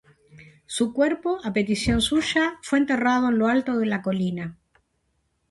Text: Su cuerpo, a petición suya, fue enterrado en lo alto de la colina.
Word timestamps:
Su 0.65 0.93
cuerpo, 0.93 1.37
a 1.43 1.53
petición 1.53 2.01
suya, 2.01 2.57
fue 2.63 2.79
enterrado 2.79 3.29
en 3.29 3.37
lo 3.37 3.47
alto 3.49 3.77
de 3.77 3.85
la 3.85 4.01
colina. 4.01 4.57